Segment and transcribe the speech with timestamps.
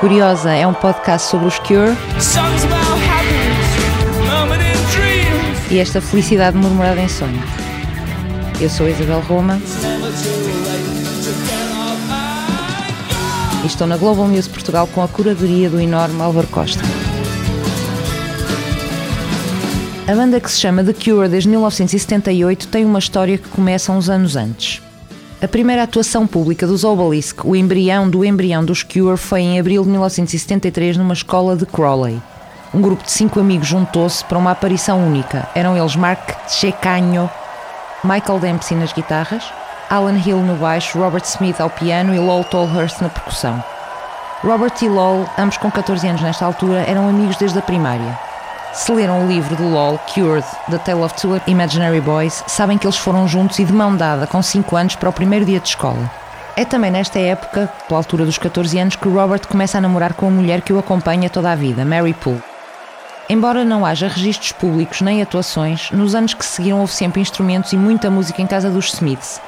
[0.00, 1.96] Curiosa é um podcast sobre os Cure
[5.70, 7.48] e esta felicidade murmurada em sonhos.
[8.60, 9.58] Eu sou Isabel Roma
[13.62, 16.82] e estou na Global News Portugal com a curadoria do enorme Álvaro Costa.
[20.06, 24.10] A banda que se chama The Cure desde 1978 tem uma história que começa uns
[24.10, 24.85] anos antes.
[25.46, 29.84] A primeira atuação pública dos Obelisk, o embrião do embrião dos Cure, foi em abril
[29.84, 32.20] de 1973 numa escola de Crawley.
[32.74, 35.48] Um grupo de cinco amigos juntou-se para uma aparição única.
[35.54, 37.30] Eram eles Mark Checanho,
[38.02, 39.44] Michael Dempsey nas guitarras,
[39.88, 43.62] Alan Hill no baixo, Robert Smith ao piano e Lowell Tolhurst na percussão.
[44.42, 48.25] Robert e Lowell, ambos com 14 anos nesta altura, eram amigos desde a primária.
[48.76, 52.86] Se leram o livro de LOL, Cured, The Tale of Two Imaginary Boys, sabem que
[52.86, 55.68] eles foram juntos e de mão dada com 5 anos para o primeiro dia de
[55.68, 56.10] escola.
[56.54, 60.28] É também nesta época, pela altura dos 14 anos, que Robert começa a namorar com
[60.28, 62.42] a mulher que o acompanha toda a vida, Mary Poole.
[63.30, 67.78] Embora não haja registros públicos nem atuações, nos anos que seguiram houve sempre instrumentos e
[67.78, 69.40] muita música em casa dos Smiths.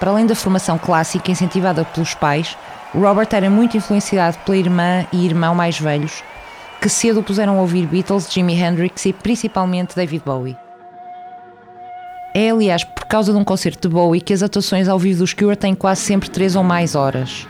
[0.00, 2.56] Para além da formação clássica incentivada pelos pais,
[2.94, 6.24] Robert era muito influenciado pela irmã e irmão mais velhos,
[6.80, 10.56] que cedo puseram a ouvir Beatles, Jimi Hendrix e principalmente David Bowie.
[12.34, 15.34] É, aliás, por causa de um concerto de Bowie que as atuações ao vivo dos
[15.34, 17.46] Cure têm quase sempre três ou mais horas.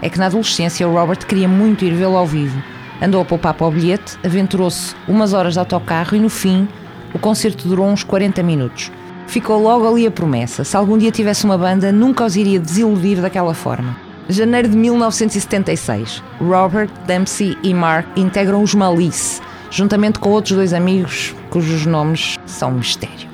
[0.00, 2.62] É que na adolescência o Robert queria muito ir vê-lo ao vivo.
[3.02, 6.66] Andou a poupar para o bilhete, aventurou-se umas horas de autocarro e no fim
[7.12, 8.90] o concerto durou uns 40 minutos.
[9.26, 13.20] Ficou logo ali a promessa: se algum dia tivesse uma banda, nunca os iria desiludir
[13.20, 14.09] daquela forma.
[14.28, 16.22] Janeiro de 1976.
[16.40, 19.40] Robert, Dempsey e Mark integram os Malice,
[19.70, 23.28] juntamente com outros dois amigos cujos nomes são um mistério.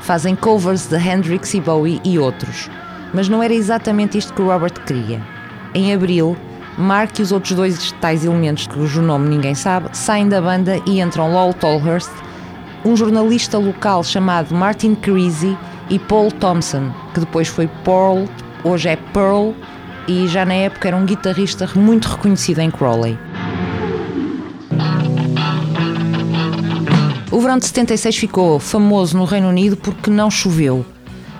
[0.00, 2.70] Fazem covers de Hendrix e Bowie e outros,
[3.12, 5.20] mas não era exatamente isto que Robert queria.
[5.74, 6.36] Em abril,
[6.76, 11.00] Mark e os outros dois tais elementos cujo nome ninguém sabe saem da banda e
[11.00, 12.10] entram Lowell Tolhurst,
[12.84, 15.56] um jornalista local chamado Martin Creasy
[15.90, 18.26] e Paul Thompson, que depois foi Paul,
[18.64, 19.52] hoje é Pearl
[20.06, 23.18] e já na época era um guitarrista muito reconhecido em Crawley.
[27.30, 30.84] O verão de 76 ficou famoso no Reino Unido porque não choveu,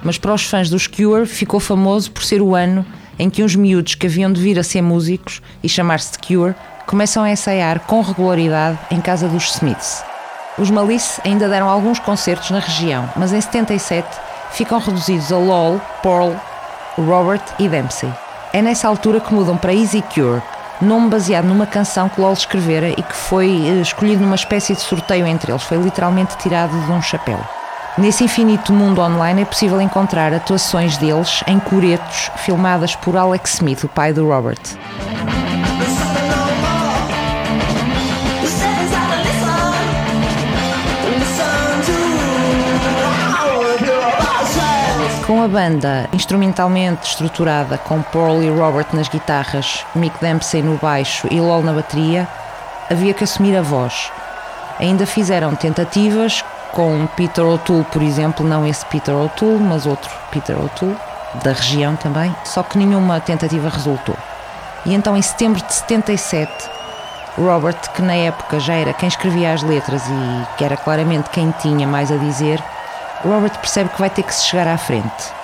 [0.03, 2.85] mas para os fãs dos Cure ficou famoso por ser o ano
[3.19, 6.55] em que uns miúdos que haviam de vir a ser músicos e chamar-se Cure
[6.87, 10.03] começam a ensaiar com regularidade em casa dos Smiths.
[10.59, 14.07] Os Malice ainda deram alguns concertos na região, mas em 77
[14.53, 16.33] ficam reduzidos a LOL, Pearl,
[16.99, 18.13] Robert e Dempsey.
[18.53, 20.43] É nessa altura que mudam para Easy Cure,
[20.79, 24.81] nome baseado numa canção que LOL escrevera e que foi eh, escolhido numa espécie de
[24.83, 27.41] sorteio entre eles, foi literalmente tirado de um chapéu.
[27.97, 33.85] Nesse infinito mundo online é possível encontrar atuações deles em coretos filmadas por Alex Smith,
[33.85, 34.61] o pai do Robert.
[45.33, 51.27] Com a banda instrumentalmente estruturada, com Paul e Robert nas guitarras, Mick Dempsey no baixo
[51.31, 52.29] e Lol na bateria,
[52.91, 54.13] havia que assumir a voz.
[54.79, 60.55] Ainda fizeram tentativas com Peter O'Toole, por exemplo, não esse Peter O'Toole, mas outro Peter
[60.55, 60.99] O'Toole,
[61.43, 64.19] da região também, só que nenhuma tentativa resultou.
[64.85, 66.53] E então, em setembro de 77,
[67.39, 71.51] Robert, que na época já era quem escrevia as letras e que era claramente quem
[71.53, 72.63] tinha mais a dizer,
[73.25, 75.43] Robert percebe que vai ter que se chegar à frente.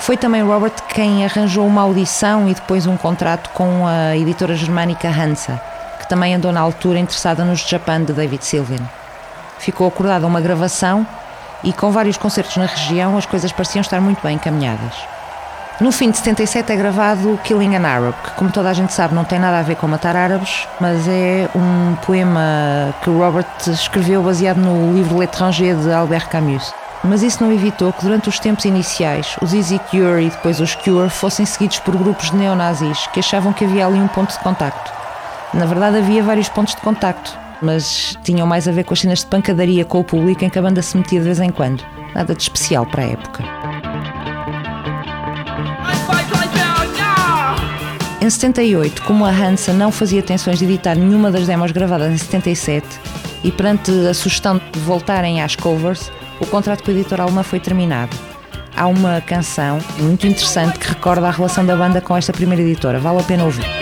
[0.00, 5.08] Foi também Robert quem arranjou uma audição e depois um contrato com a editora germânica
[5.08, 5.60] Hansa,
[6.00, 8.82] que também andou na altura interessada nos Japan de David Sylvian.
[9.58, 11.06] Ficou acordada uma gravação
[11.62, 14.94] e com vários concertos na região as coisas pareciam estar muito bem encaminhadas.
[15.80, 19.14] No fim de 77 é gravado Killing an Arab, que como toda a gente sabe
[19.14, 24.22] não tem nada a ver com matar árabes, mas é um poema que Robert escreveu
[24.22, 28.64] baseado no livro L'étranger de Albert Camus mas isso não evitou que durante os tempos
[28.64, 33.20] iniciais os Easy Cure e depois os Cure fossem seguidos por grupos de neonazis que
[33.20, 34.92] achavam que havia ali um ponto de contacto.
[35.54, 39.20] Na verdade havia vários pontos de contacto, mas tinham mais a ver com as cenas
[39.20, 41.84] de pancadaria com o público em que a banda se metia de vez em quando.
[42.14, 43.44] Nada de especial para a época.
[48.22, 52.18] Em 78, como a Hansa não fazia tensões de editar nenhuma das demos gravadas em
[52.18, 52.86] 77
[53.42, 57.60] e perante a sugestão de voltarem às covers, o contrato com a editora alemã foi
[57.60, 58.16] terminado.
[58.76, 62.98] Há uma canção muito interessante que recorda a relação da banda com esta primeira editora.
[62.98, 63.79] Vale a pena ouvir.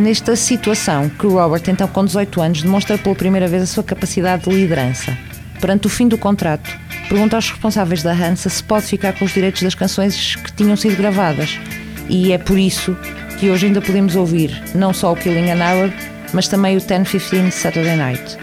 [0.00, 3.84] É nesta situação que Robert, então com 18 anos, demonstra pela primeira vez a sua
[3.84, 5.14] capacidade de liderança.
[5.60, 6.70] Perante o fim do contrato,
[7.06, 10.74] pergunta aos responsáveis da Hansa se pode ficar com os direitos das canções que tinham
[10.74, 11.60] sido gravadas.
[12.08, 12.96] E é por isso
[13.38, 15.92] que hoje ainda podemos ouvir não só o Killing an Arab,
[16.32, 18.38] mas também o 10-15 Saturday Night.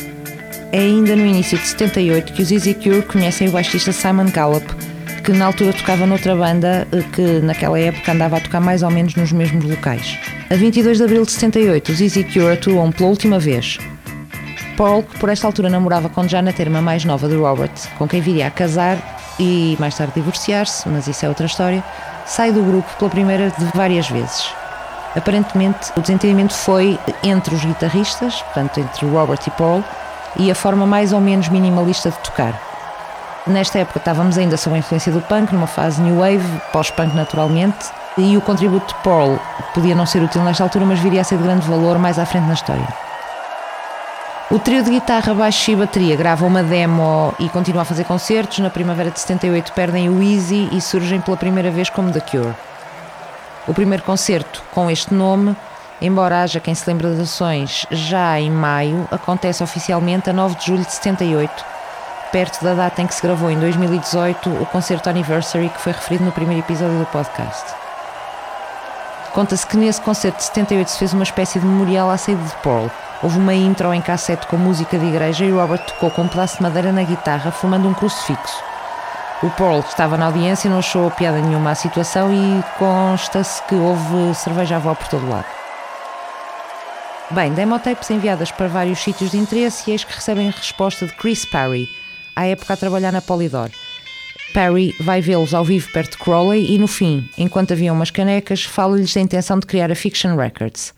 [0.71, 4.75] É ainda no início de 78 que os Easy Cure conhecem o baixista Simon Gallup,
[5.24, 8.92] que na altura tocava noutra banda eh, que naquela época andava a tocar mais ou
[8.92, 10.36] menos nos mesmos locais.
[10.49, 13.77] A 22 de abril de 78, os Easy Cure atuam pela última vez.
[14.77, 18.07] Paul, que por esta altura namorava com Janet, a irmã mais nova de Robert, com
[18.07, 18.97] quem viria a casar
[19.38, 21.83] e mais tarde divorciar-se, mas isso é outra história,
[22.25, 24.49] sai do grupo pela primeira de várias vezes.
[25.17, 29.83] Aparentemente, o desentendimento foi entre os guitarristas, portanto, entre Robert e Paul,
[30.39, 32.57] e a forma mais ou menos minimalista de tocar.
[33.45, 37.85] Nesta época estávamos ainda sob a influência do punk, numa fase new wave, pós-punk naturalmente,
[38.17, 39.39] e o contributo de Paul
[39.73, 42.25] podia não ser útil nesta altura, mas viria a ser de grande valor mais à
[42.25, 42.87] frente na história.
[44.49, 48.59] O trio de guitarra, baixo e bateria grava uma demo e continua a fazer concertos.
[48.59, 52.55] Na primavera de 78 perdem o Easy e surgem pela primeira vez como The Cure.
[53.67, 55.55] O primeiro concerto com este nome,
[56.01, 60.65] embora haja quem se lembre das ações já em maio, acontece oficialmente a 9 de
[60.65, 61.77] julho de 78
[62.31, 66.25] perto da data em que se gravou em 2018 o concerto Anniversary que foi referido
[66.25, 67.86] no primeiro episódio do podcast.
[69.37, 72.55] Conta-se que nesse concerto de 78 se fez uma espécie de memorial à saída de
[72.63, 72.89] Paul.
[73.21, 76.57] Houve uma intro em cassete com música de igreja e Robert tocou com um pedaço
[76.57, 78.63] de madeira na guitarra, fumando um crucifixo.
[79.43, 84.33] O Paul, estava na audiência, não achou piada nenhuma à situação e consta-se que houve
[84.33, 85.45] cerveja à por todo lado.
[87.29, 91.45] Bem, demotapes enviadas para vários sítios de interesse e eis que recebem resposta de Chris
[91.45, 91.87] Parry,
[92.35, 93.69] à época a trabalhar na Polydor.
[94.53, 98.63] Perry vai vê-los ao vivo perto de Crowley e, no fim, enquanto haviam umas canecas,
[98.63, 100.94] fala-lhes da intenção de criar a Fiction Records.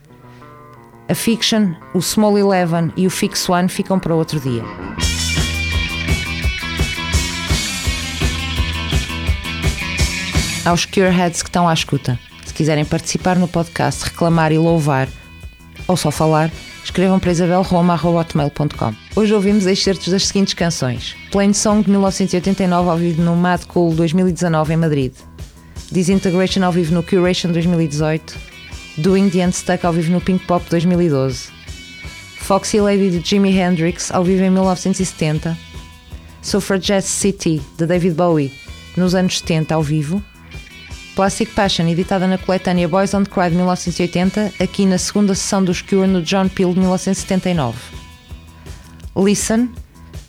[1.07, 4.63] A Fiction, o Small Eleven e o Fix One ficam para outro dia.
[10.65, 15.07] Aos Cureheads que estão à escuta, se quiserem participar no podcast, reclamar e louvar,
[15.87, 16.51] ou só falar,
[16.83, 18.93] escrevam para isabelroma.hotmail.com.
[19.15, 23.93] Hoje ouvimos excertos das seguintes canções: Plain Song de 1989 ao vivo no Mad Cool
[23.93, 25.13] 2019 em Madrid,
[25.91, 28.35] Disintegration ao vivo no Curation 2018,
[28.97, 31.49] Doing the Unstuck ao vivo no Pink Pop 2012,
[32.37, 35.57] Foxy Lady de Jimi Hendrix ao vivo em 1970,
[36.41, 38.51] Suffragette City de David Bowie
[38.97, 40.23] nos anos 70 ao vivo,
[41.19, 45.81] Plastic Passion, editada na coletânea Boys Don't Cry de 1980, aqui na segunda sessão dos
[45.81, 47.77] Cure no John Peel de 1979.
[49.17, 49.69] Listen,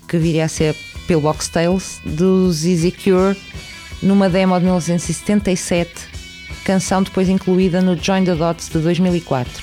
[0.09, 0.75] que viria a ser
[1.07, 3.39] Pillbox Tales, dos Easy Cure,
[4.03, 5.93] numa demo de 1977,
[6.65, 9.63] canção depois incluída no Join the Dots de 2004.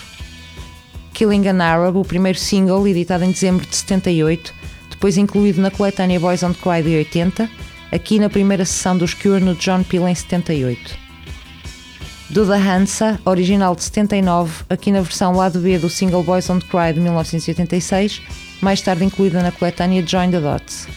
[1.13, 4.53] Killing an Arab, o primeiro single, editado em dezembro de 78,
[4.91, 7.50] depois incluído na coletânea Boys Don't Cry de 80,
[7.91, 11.06] aqui na primeira sessão dos Cure no John Peel em 78
[12.29, 16.66] do The Hansa, original de 79, aqui na versão lado B do single Boys Don't
[16.66, 18.21] Cry de 1986,
[18.61, 20.87] mais tarde incluída na coletânea Join the Dots.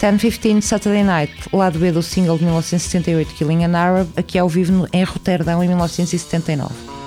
[0.00, 4.86] 1015 Saturday Night, lado B do single de 1978 Killing an Arab, aqui ao vivo
[4.92, 6.97] em Roterdão em 1979.